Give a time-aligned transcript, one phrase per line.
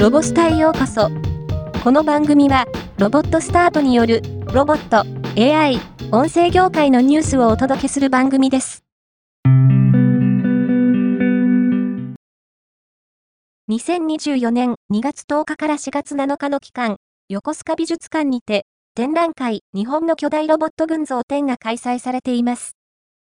[0.00, 1.10] ロボスタへようこそ。
[1.84, 2.64] この番組は、
[2.96, 4.22] ロボットスタートによる、
[4.54, 5.04] ロボット、
[5.38, 5.78] AI、
[6.10, 8.82] 音声業界のニュースをお届けする番組です。
[13.68, 16.96] 2024年2月10日から4月7日の期間、
[17.28, 22.72] 横須賀美術館にて、展覧会日本の巨大ロボット群像展が開催されています。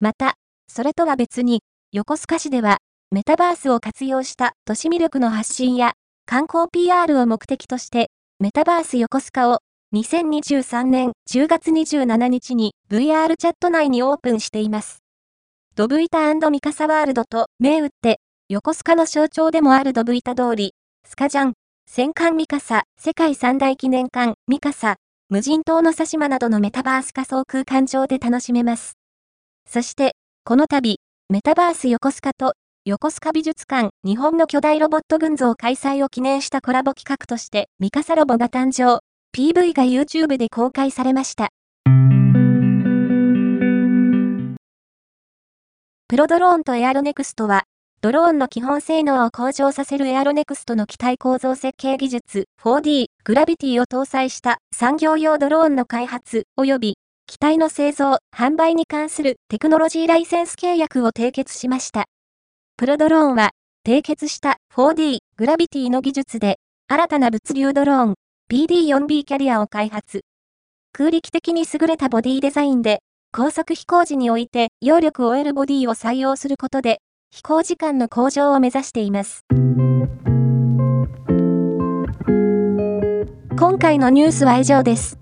[0.00, 0.36] また、
[0.68, 1.60] それとは別に、
[1.92, 2.78] 横須賀市では、
[3.10, 5.92] メタバースを活用した都市魅力の発信や
[6.28, 9.60] 観光 PR を目的として、メタバース横須賀を
[9.94, 15.04] 2023年10月27日に VR チャット内にオープンしています。
[15.76, 18.18] ドブイタミカサワールドと銘打って、
[18.48, 20.74] 横須賀の象徴でもあるドブイタ通り、
[21.06, 21.52] スカジャン、
[21.88, 24.96] 戦艦ミカサ、世界三大記念館、ミカサ、
[25.28, 28.94] 無人島の佐島などのメタバース仮想空間上で楽しめます。
[29.70, 32.54] そして、この度、メタバース横須賀と
[32.88, 39.00] 横須賀美術館日本の巨大ロボット群像開催を記念したコラボ企画としてミカサロボが誕生。
[39.36, 41.48] PV が YouTube で公開されました。
[46.06, 47.64] プロドローンとエアロネクストは、
[48.02, 56.94] ドローンの基本性能を向上させるエアロネクストの機体構造設計技術 4D グラビティを搭載した産業用ドローンの開発及び
[57.26, 62.06] 機体の製造、販売に関するテクノロジーライセンス契約を締結しました。
[62.78, 63.52] プロドローンは、
[63.88, 68.14] 締結した 4D グラビティの技術で、新たな物流ドローン
[68.52, 70.20] PD4B キャリアを開発。
[70.92, 72.98] 空力的に優れたボディデザインで、
[73.32, 76.98] 高速飛行時において揚力を得るボディを採用することで、
[77.30, 79.46] 飛行時間の向上を目指しています。
[83.58, 85.18] 今回のニュースは以上です。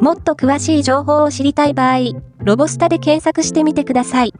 [0.00, 1.98] もっと詳しい情報を知りたい場合、
[2.38, 4.32] ロボスタで検索してみてください。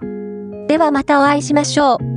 [0.67, 2.10] ではまたお会いしましょう。